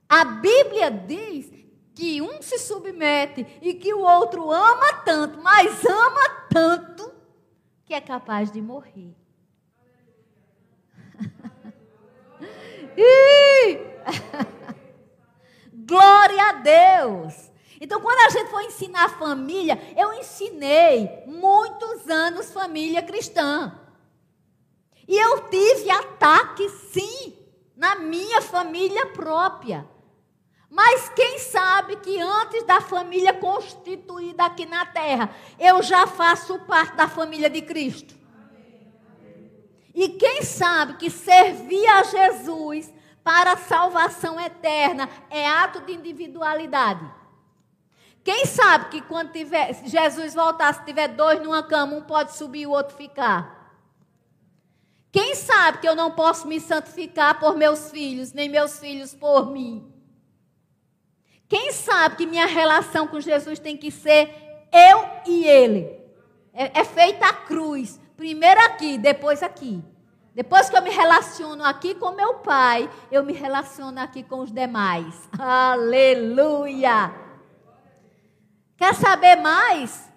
[0.09, 1.49] A Bíblia diz
[1.95, 7.09] que um se submete e que o outro ama tanto, mas ama tanto
[7.85, 9.15] que é capaz de morrer.
[15.87, 17.49] Glória a Deus!
[17.79, 23.79] Então, quando a gente for ensinar família, eu ensinei muitos anos família cristã.
[25.09, 27.35] E eu tive ataque, sim,
[27.75, 29.89] na minha família própria.
[30.69, 36.95] Mas quem sabe que antes da família constituída aqui na terra, eu já faço parte
[36.95, 38.13] da família de Cristo.
[39.95, 42.93] E quem sabe que servir a Jesus
[43.23, 47.03] para a salvação eterna é ato de individualidade.
[48.23, 52.61] Quem sabe que quando tiver, Jesus voltar, se tiver dois numa cama, um pode subir
[52.61, 53.58] e o outro ficar.
[55.11, 59.51] Quem sabe que eu não posso me santificar por meus filhos, nem meus filhos por
[59.51, 59.91] mim?
[61.47, 64.29] Quem sabe que minha relação com Jesus tem que ser
[64.71, 65.99] eu e Ele?
[66.53, 67.99] É, é feita a cruz.
[68.15, 69.83] Primeiro aqui, depois aqui.
[70.35, 74.51] Depois que eu me relaciono aqui com meu pai, eu me relaciono aqui com os
[74.51, 75.27] demais.
[75.37, 77.11] Aleluia!
[78.77, 80.07] Quer saber mais?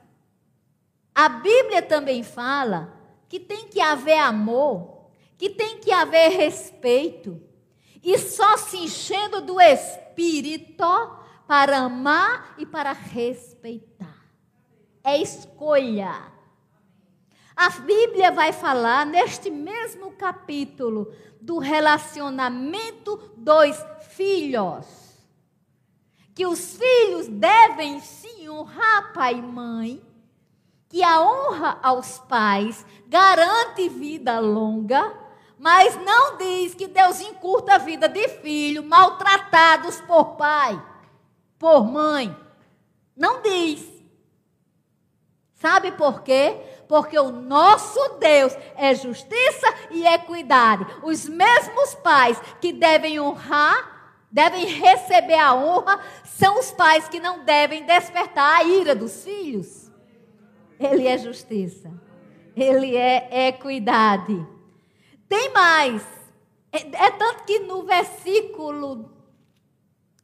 [1.14, 3.01] A Bíblia também fala
[3.32, 5.06] que tem que haver amor,
[5.38, 7.42] que tem que haver respeito,
[8.04, 10.84] e só se enchendo do Espírito
[11.48, 14.22] para amar e para respeitar.
[15.02, 16.30] É escolha.
[17.56, 21.10] A Bíblia vai falar neste mesmo capítulo
[21.40, 23.74] do relacionamento dos
[24.10, 24.86] filhos.
[26.34, 30.11] Que os filhos devem sim honrar pai e mãe,
[30.92, 35.10] que a honra aos pais garante vida longa,
[35.58, 40.80] mas não diz que Deus encurta a vida de filhos maltratados por pai,
[41.58, 42.36] por mãe.
[43.16, 43.90] Não diz.
[45.54, 46.60] Sabe por quê?
[46.86, 50.86] Porque o nosso Deus é justiça e equidade.
[51.02, 57.44] Os mesmos pais que devem honrar, devem receber a honra, são os pais que não
[57.44, 59.81] devem despertar a ira dos filhos.
[60.90, 61.92] Ele é justiça.
[62.56, 64.46] Ele é equidade.
[65.28, 66.02] Tem mais.
[66.70, 69.10] É, é tanto que no versículo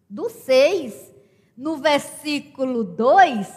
[0.08, 1.14] do 6,
[1.56, 3.48] no versículo 2,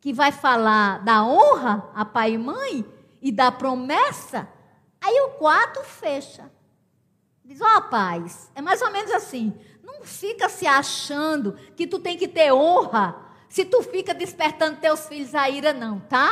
[0.00, 2.84] que vai falar da honra a pai e mãe
[3.20, 4.48] e da promessa,
[5.00, 6.50] aí o quarto fecha.
[7.44, 9.52] Diz, ó oh, paz, é mais ou menos assim.
[9.82, 15.06] Não fica se achando que tu tem que ter honra se tu fica despertando teus
[15.06, 16.30] filhos a ira, não, tá?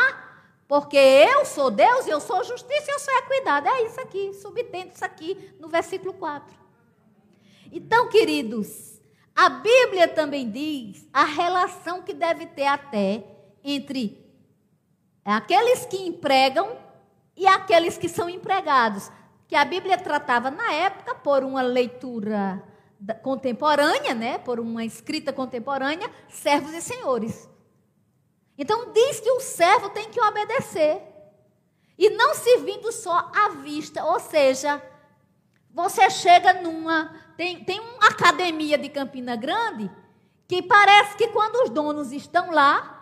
[0.67, 3.69] Porque eu sou Deus, eu sou justiça e eu sou equidade.
[3.69, 6.51] É isso aqui, subtende isso aqui no versículo 4.
[7.71, 9.03] Então, queridos,
[9.37, 13.23] a Bíblia também diz a relação que deve ter até
[13.63, 14.19] entre
[15.23, 16.75] aqueles que empregam
[17.37, 19.13] e aqueles que são empregados,
[19.47, 22.65] que a Bíblia tratava na época por uma leitura
[23.23, 27.49] contemporânea, né, por uma escrita contemporânea, servos e senhores.
[28.57, 31.03] Então diz que o servo tem que obedecer.
[31.97, 34.83] E não se vindo só à vista, ou seja,
[35.71, 39.91] você chega numa tem, tem uma academia de Campina Grande
[40.47, 43.01] que parece que quando os donos estão lá,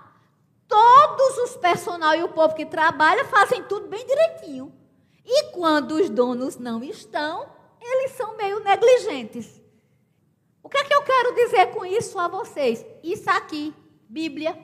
[0.68, 4.70] Todos os personal e o povo que trabalha fazem tudo bem direitinho.
[5.24, 9.60] E quando os donos não estão, eles são meio negligentes.
[10.68, 12.84] O que é que eu quero dizer com isso a vocês?
[13.02, 13.74] Isso aqui,
[14.06, 14.54] Bíblia.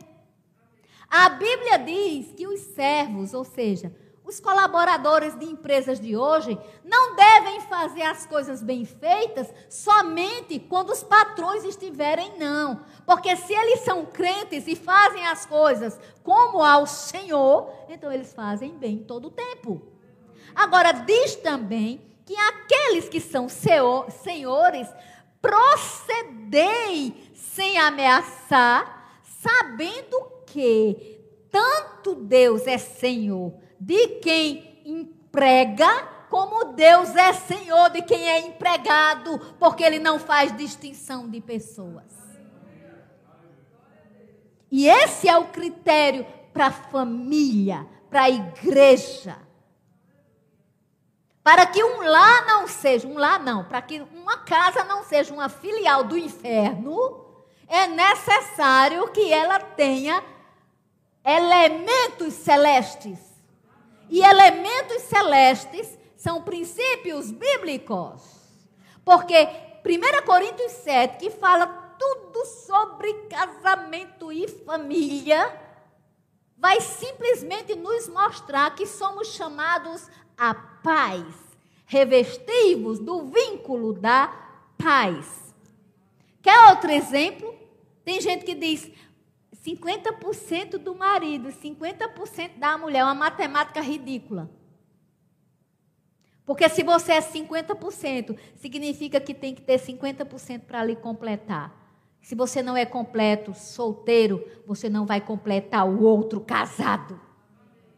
[1.08, 3.90] A Bíblia diz que os servos, ou seja,
[4.22, 10.90] os colaboradores de empresas de hoje não devem fazer as coisas bem feitas somente quando
[10.90, 12.84] os patrões estiverem, não.
[13.06, 18.76] Porque se eles são crentes e fazem as coisas como ao Senhor, então eles fazem
[18.76, 19.80] bem todo o tempo.
[20.54, 24.88] Agora, diz também que aqueles que são senhores,
[25.44, 31.20] procedei sem ameaçar, sabendo que
[31.50, 39.38] tanto Deus é Senhor de quem emprega, como Deus é Senhor de quem é empregado,
[39.58, 42.14] porque Ele não faz distinção de pessoas.
[44.70, 49.36] E esse é o critério para a família, para a igreja.
[51.44, 55.30] Para que um lar não seja, um lar não, para que uma casa não seja
[55.34, 57.22] uma filial do inferno,
[57.68, 60.24] é necessário que ela tenha
[61.22, 63.18] elementos celestes.
[64.08, 68.22] E elementos celestes são princípios bíblicos.
[69.04, 69.46] Porque
[69.84, 71.66] 1 Coríntios 7, que fala
[71.98, 75.60] tudo sobre casamento e família,
[76.56, 81.24] vai simplesmente nos mostrar que somos chamados a paz,
[81.86, 84.28] revestivos do vínculo da
[84.76, 85.54] paz.
[86.42, 87.54] Quer outro exemplo?
[88.04, 88.90] Tem gente que diz:
[89.64, 92.98] 50% do marido, 50% da mulher.
[92.98, 94.50] É uma matemática ridícula.
[96.44, 101.74] Porque se você é 50%, significa que tem que ter 50% para lhe completar.
[102.20, 107.18] Se você não é completo, solteiro, você não vai completar o outro casado.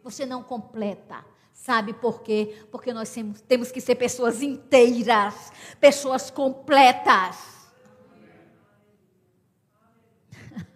[0.02, 1.24] Você não completa.
[1.56, 2.64] Sabe por quê?
[2.70, 3.10] Porque nós
[3.48, 5.50] temos, que ser pessoas inteiras,
[5.80, 7.66] pessoas completas.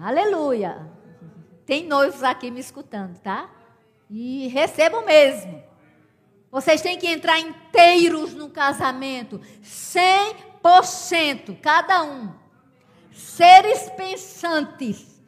[0.00, 0.88] Aleluia.
[1.66, 3.50] Tem noivos aqui me escutando, tá?
[4.08, 5.62] E recebam mesmo.
[6.50, 12.32] Vocês têm que entrar inteiros no casamento, 100% cada um.
[13.12, 15.20] Seres pensantes.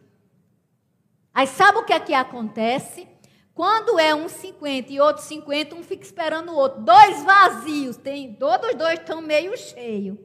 [1.35, 3.16] Aí sabe o que é que acontece?
[3.57, 6.83] Quando é um 50 e outro 50, um fica esperando o outro.
[6.83, 10.19] Dois vazios, tem, todos os dois estão meio cheios.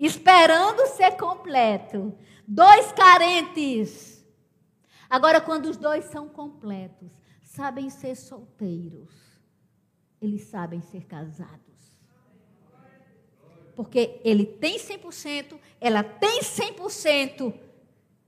[0.00, 2.16] Esperando ser completo.
[2.48, 4.24] Dois carentes.
[5.10, 7.10] Agora, quando os dois são completos,
[7.42, 9.12] sabem ser solteiros,
[10.18, 11.60] eles sabem ser casados.
[13.76, 17.52] Porque ele tem 100%, ela tem 100%,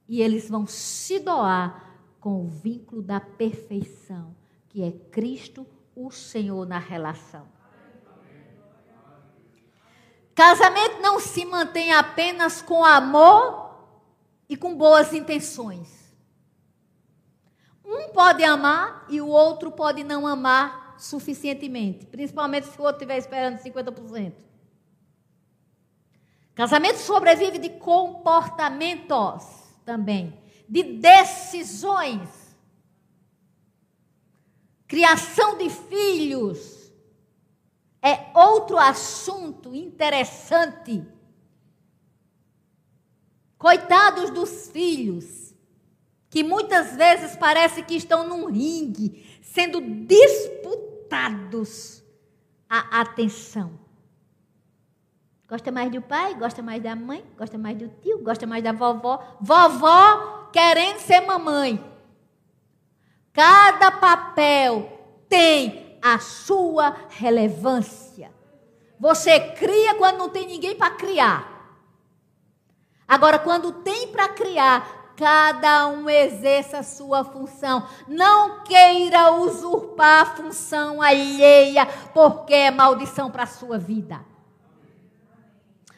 [0.06, 1.83] e eles vão se doar
[2.24, 4.34] com o vínculo da perfeição,
[4.70, 7.46] que é Cristo, o Senhor, na relação.
[10.34, 13.78] Casamento não se mantém apenas com amor
[14.48, 16.16] e com boas intenções.
[17.84, 23.18] Um pode amar e o outro pode não amar suficientemente, principalmente se o outro estiver
[23.18, 24.32] esperando 50%.
[26.54, 29.44] Casamento sobrevive de comportamentos
[29.84, 30.42] também,
[30.74, 32.28] de decisões,
[34.88, 36.92] criação de filhos.
[38.02, 41.06] É outro assunto interessante.
[43.56, 45.54] Coitados dos filhos
[46.28, 51.22] que muitas vezes parece que estão num ringue, sendo disputados
[52.68, 53.78] a atenção.
[55.48, 58.72] Gosta mais do pai, gosta mais da mãe, gosta mais do tio, gosta mais da
[58.72, 59.22] vovó.
[59.40, 61.82] Vovó querendo ser mamãe.
[63.32, 68.32] Cada papel tem a sua relevância.
[68.98, 71.52] Você cria quando não tem ninguém para criar.
[73.06, 77.86] Agora, quando tem para criar, Cada um exerça a sua função.
[78.08, 84.20] Não queira usurpar a função alheia, porque é maldição para a sua vida.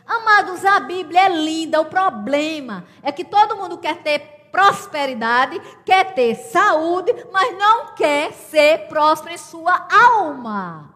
[0.07, 1.80] Amados, a Bíblia é linda.
[1.80, 8.32] O problema é que todo mundo quer ter prosperidade, quer ter saúde, mas não quer
[8.32, 10.94] ser próspero em sua alma.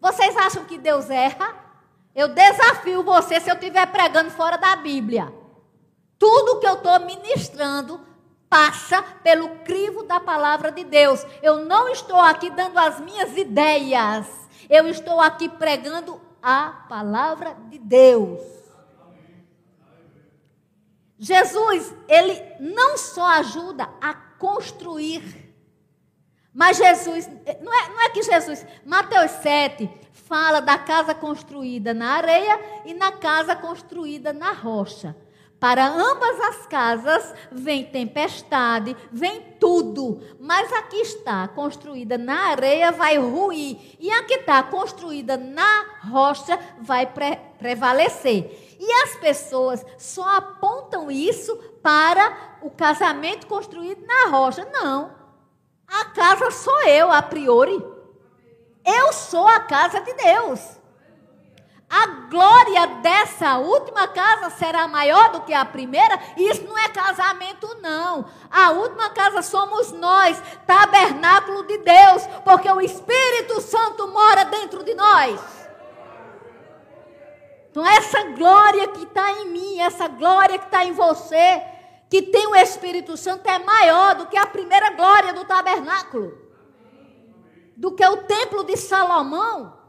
[0.00, 1.54] Vocês acham que Deus erra?
[2.14, 5.32] Eu desafio você se eu estiver pregando fora da Bíblia.
[6.18, 8.00] Tudo que eu estou ministrando
[8.48, 11.24] passa pelo crivo da palavra de Deus.
[11.42, 14.26] Eu não estou aqui dando as minhas ideias.
[14.68, 18.40] Eu estou aqui pregando a palavra de Deus.
[21.18, 25.54] Jesus, ele não só ajuda a construir,
[26.52, 27.28] mas Jesus,
[27.62, 32.92] não é, não é que Jesus, Mateus 7 fala da casa construída na areia e
[32.92, 35.16] na casa construída na rocha.
[35.62, 40.20] Para ambas as casas vem tempestade, vem tudo.
[40.40, 43.78] Mas aqui está construída na areia, vai ruir.
[44.00, 48.76] E aqui está construída na rocha, vai pre prevalecer.
[48.80, 54.68] E as pessoas só apontam isso para o casamento construído na rocha.
[54.72, 55.14] Não.
[55.86, 57.80] A casa sou eu, a priori.
[58.84, 60.81] Eu sou a casa de Deus.
[61.94, 66.18] A glória dessa última casa será maior do que a primeira.
[66.38, 68.24] Isso não é casamento, não.
[68.50, 74.94] A última casa somos nós, tabernáculo de Deus, porque o Espírito Santo mora dentro de
[74.94, 75.38] nós.
[77.70, 81.62] Então, essa glória que está em mim, essa glória que está em você,
[82.08, 86.38] que tem o Espírito Santo, é maior do que a primeira glória do tabernáculo,
[87.76, 89.81] do que o templo de Salomão.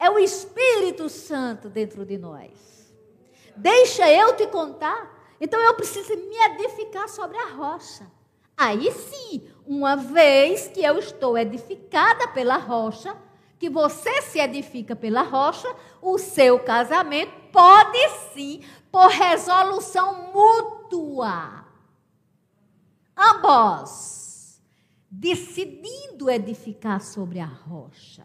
[0.00, 2.90] É o Espírito Santo dentro de nós.
[3.54, 5.36] Deixa eu te contar.
[5.38, 8.10] Então eu preciso me edificar sobre a rocha.
[8.56, 13.14] Aí sim, uma vez que eu estou edificada pela rocha,
[13.58, 15.68] que você se edifica pela rocha,
[16.00, 21.66] o seu casamento pode sim, por resolução mútua.
[23.14, 24.60] Ambos
[25.10, 28.24] decidindo edificar sobre a rocha.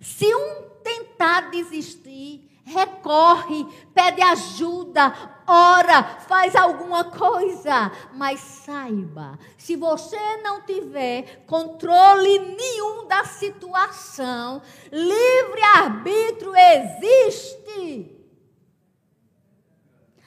[0.00, 5.12] Se um tentar desistir, recorre, pede ajuda,
[5.46, 15.62] ora, faz alguma coisa, mas saiba, se você não tiver controle nenhum da situação, livre
[15.74, 18.16] arbítrio existe.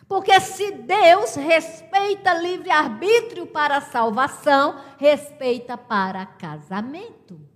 [0.08, 7.53] Porque se Deus respeita livre arbítrio para salvação, respeita para casamento.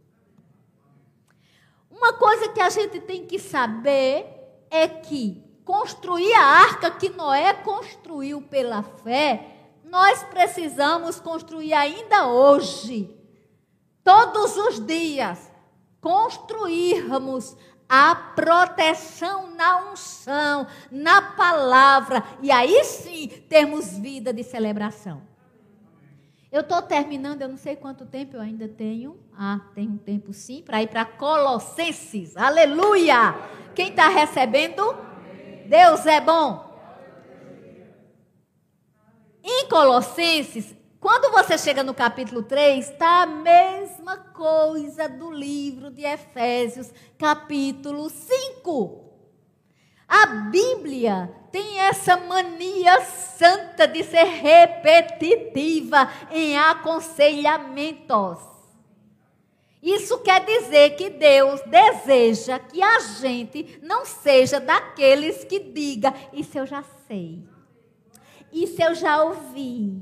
[1.97, 4.27] Uma coisa que a gente tem que saber
[4.69, 13.09] é que construir a arca que Noé construiu pela fé, nós precisamos construir ainda hoje,
[14.03, 15.51] todos os dias,
[15.99, 17.57] construirmos
[17.89, 25.21] a proteção na unção, na palavra, e aí sim temos vida de celebração.
[26.51, 29.19] Eu estou terminando, eu não sei quanto tempo eu ainda tenho.
[29.39, 32.35] Ah, tem um tempo sim, para ir para Colossenses.
[32.35, 33.35] Aleluia!
[33.75, 34.97] Quem está recebendo?
[35.67, 36.65] Deus é bom.
[39.43, 46.03] Em Colossenses, quando você chega no capítulo 3, está a mesma coisa do livro de
[46.03, 49.03] Efésios, capítulo 5.
[50.07, 58.56] A Bíblia tem essa mania santa de ser repetitiva em aconselhamentos.
[59.87, 66.57] Isso quer dizer que Deus deseja que a gente não seja daqueles que diga: Isso
[66.57, 67.47] eu já sei.
[68.51, 70.01] Isso eu já ouvi.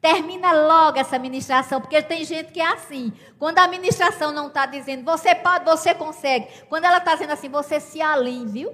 [0.00, 3.12] Termina logo essa ministração, porque tem gente que é assim.
[3.38, 6.48] Quando a ministração não está dizendo, você pode, você consegue.
[6.70, 8.72] Quando ela está dizendo assim, você se alinhe, viu?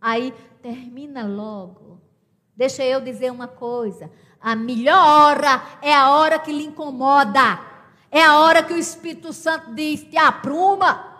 [0.00, 2.00] Aí, termina logo.
[2.56, 4.10] Deixa eu dizer uma coisa.
[4.40, 7.75] A melhor hora é a hora que lhe incomoda.
[8.10, 11.14] É a hora que o Espírito Santo diz: te apruma.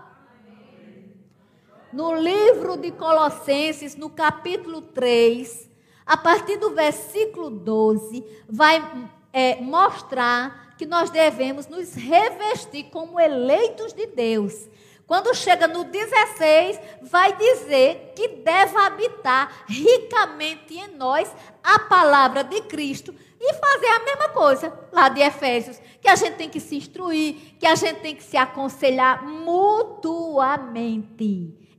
[1.92, 5.70] No livro de Colossenses, no capítulo 3,
[6.04, 13.92] a partir do versículo 12, vai é, mostrar que nós devemos nos revestir como eleitos
[13.92, 14.68] de Deus.
[15.06, 21.32] Quando chega no 16, vai dizer que deve habitar ricamente em nós
[21.62, 26.36] a palavra de Cristo e fazer a mesma coisa lá de Efésios, que a gente
[26.36, 30.84] tem que se instruir, que a gente tem que se aconselhar mutuamente,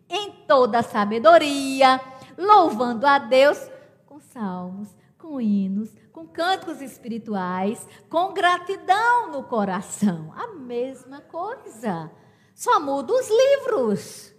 [0.10, 2.02] em toda a sabedoria,
[2.38, 3.60] louvando a Deus
[4.06, 10.34] com salmos, com hinos, com cânticos espirituais, com gratidão no coração.
[10.36, 12.10] A mesma coisa.
[12.56, 14.34] Só muda os livros.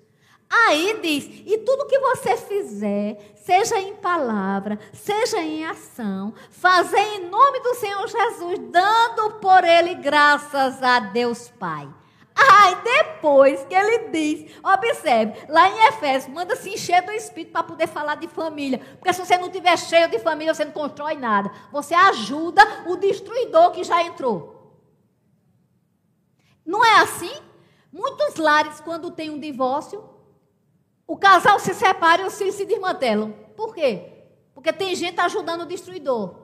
[0.50, 7.30] Aí diz: e tudo que você fizer, seja em palavra, seja em ação, fazer em
[7.30, 11.88] nome do Senhor Jesus, dando por ele graças a Deus Pai.
[12.34, 17.62] Aí depois que ele diz, observe, lá em Efésios, manda se encher do Espírito para
[17.62, 18.82] poder falar de família.
[18.98, 21.50] Porque se você não tiver cheio de família, você não constrói nada.
[21.72, 24.78] Você ajuda o destruidor que já entrou.
[26.66, 27.32] Não é assim?
[27.90, 30.17] Muitos lares, quando tem um divórcio,
[31.08, 33.32] o casal se separa e os filhos se desmantelam.
[33.56, 34.26] Por quê?
[34.54, 36.34] Porque tem gente ajudando o destruidor.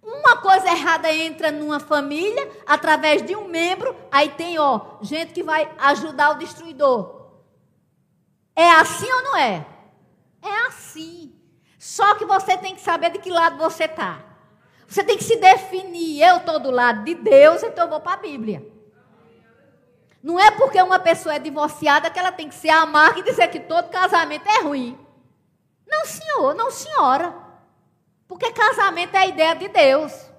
[0.00, 5.42] Uma coisa errada entra numa família através de um membro, aí tem, ó, gente que
[5.42, 7.30] vai ajudar o destruidor.
[8.54, 9.66] É assim ou não é?
[10.40, 11.34] É assim.
[11.80, 14.24] Só que você tem que saber de que lado você está.
[14.86, 16.22] Você tem que se definir.
[16.22, 18.71] Eu estou do lado de Deus, então eu vou para a Bíblia.
[20.22, 23.48] Não é porque uma pessoa é divorciada que ela tem que ser amarga e dizer
[23.48, 24.98] que todo casamento é ruim.
[25.86, 27.34] Não, senhor, não, senhora.
[28.28, 30.32] Porque casamento é a ideia de Deus.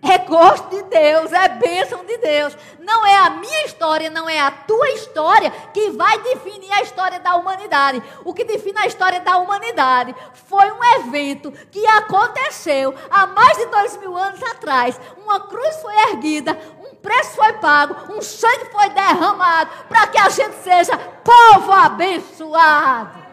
[0.00, 2.56] É gosto de Deus, é bênção de Deus.
[2.78, 7.18] Não é a minha história, não é a tua história que vai definir a história
[7.18, 8.00] da humanidade.
[8.24, 13.66] O que define a história da humanidade foi um evento que aconteceu há mais de
[13.66, 15.00] dois mil anos atrás.
[15.16, 16.56] Uma cruz foi erguida,
[17.02, 23.28] preço foi pago, um sangue foi derramado para que a gente seja povo abençoado.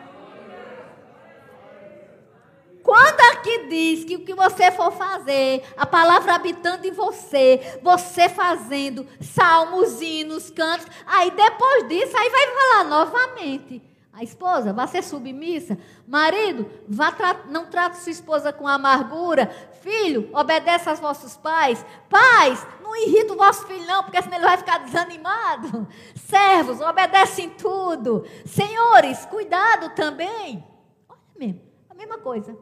[2.85, 8.29] Quando aqui diz que o que você for fazer, a palavra habitando em você, você
[8.29, 13.94] fazendo salmos, hinos, cantos, aí depois disso, aí vai falar novamente.
[14.15, 15.77] A esposa, vá ser submissa.
[16.07, 19.47] Marido, vá tra não trate sua esposa com amargura.
[19.81, 21.85] Filho, obedece aos vossos pais.
[22.09, 25.85] Pais, não irrita o vosso filho, não, porque senão ele vai ficar desanimado.
[26.15, 28.25] Servos, obedecem tudo.
[28.45, 30.65] Senhores, cuidado também.
[31.09, 32.57] Olha mesmo, a mesma coisa.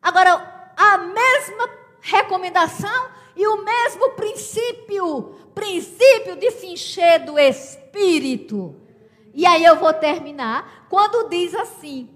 [0.00, 1.68] Agora, a mesma
[2.00, 8.87] recomendação e o mesmo princípio princípio de se encher do Espírito.
[9.34, 12.10] E aí eu vou terminar quando diz assim: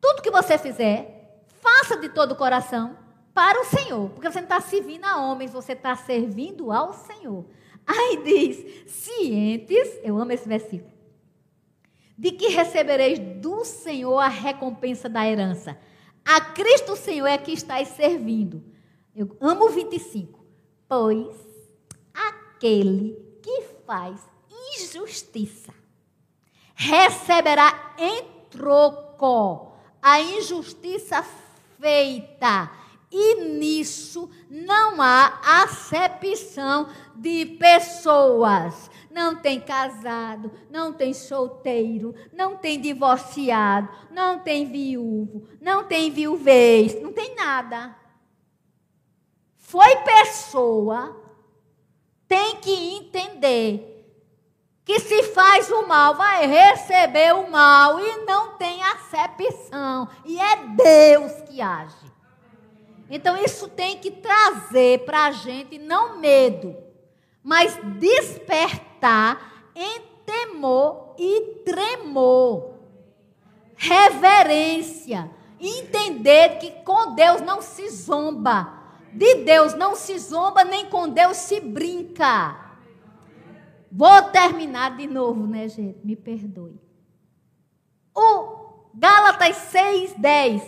[0.00, 2.96] tudo que você fizer, faça de todo o coração
[3.34, 7.44] para o Senhor, porque você não está servindo a homens, você está servindo ao Senhor.
[7.86, 10.92] Aí diz: cientes, eu amo esse versículo,
[12.16, 15.78] de que recebereis do Senhor a recompensa da herança.
[16.24, 18.64] A Cristo Senhor é que estáis servindo.
[19.14, 20.44] Eu amo o 25.
[20.88, 21.36] Pois
[22.12, 24.20] aquele que faz
[24.74, 25.72] injustiça
[26.76, 29.72] receberá em troco
[30.02, 31.24] a injustiça
[31.80, 32.70] feita.
[33.10, 38.90] E nisso não há acepção de pessoas.
[39.10, 47.00] Não tem casado, não tem solteiro, não tem divorciado, não tem viúvo, não tem viuvez,
[47.00, 47.96] não tem nada.
[49.56, 51.18] Foi pessoa,
[52.28, 53.95] tem que entender
[54.86, 60.08] que se faz o mal vai receber o mal e não tem acepção.
[60.24, 62.06] E é Deus que age.
[63.10, 66.76] Então isso tem que trazer para a gente não medo,
[67.42, 72.76] mas despertar em temor e tremor.
[73.78, 75.30] reverência,
[75.60, 78.72] entender que com Deus não se zomba,
[79.12, 82.65] de Deus não se zomba, nem com Deus se brinca.
[83.96, 85.98] Vou terminar de novo, né, gente?
[86.04, 86.78] Me perdoe.
[88.14, 90.62] O Gálatas 6, 10.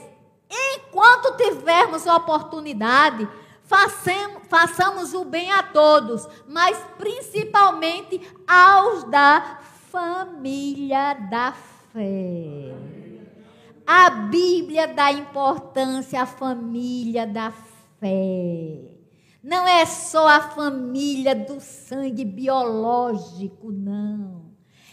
[0.51, 3.29] Enquanto tivermos a oportunidade,
[3.65, 9.61] façamos, façamos o bem a todos, mas principalmente aos da
[9.91, 11.53] família da
[11.93, 12.75] fé.
[13.87, 17.53] A Bíblia dá importância à família da
[18.01, 18.98] fé.
[19.43, 24.49] Não é só a família do sangue biológico, não.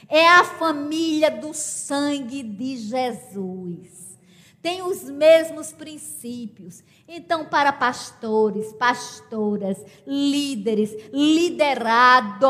[0.08, 4.20] É a família do sangue de Jesus.
[4.62, 6.84] Tem os mesmos princípios.
[7.08, 12.46] Então, para pastores, pastoras, líderes, liderados,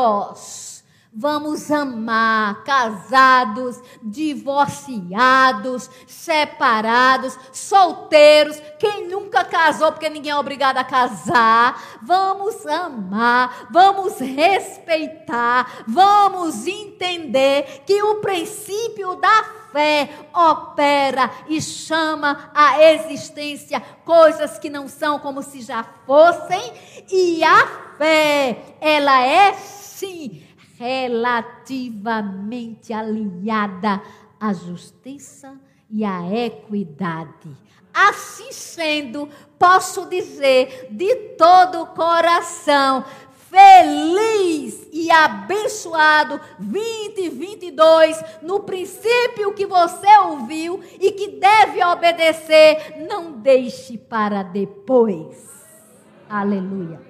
[1.18, 11.98] Vamos amar casados, divorciados, separados, solteiros, quem nunca casou, porque ninguém é obrigado a casar.
[12.02, 19.42] Vamos amar, vamos respeitar, vamos entender que o princípio da
[19.72, 26.74] fé opera e chama à existência coisas que não são como se já fossem,
[27.10, 30.45] e a fé, ela é sim
[30.78, 34.00] relativamente alinhada
[34.38, 35.58] à justiça
[35.90, 37.48] e à equidade.
[37.92, 43.04] Assim sendo, posso dizer de todo o coração,
[43.48, 53.96] feliz e abençoado 2022, no princípio que você ouviu e que deve obedecer, não deixe
[53.96, 55.56] para depois.
[56.28, 57.05] Aleluia.